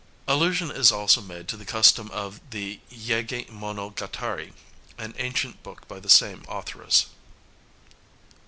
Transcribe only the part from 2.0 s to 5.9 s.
in the "Yeiga mono gatari," an ancient book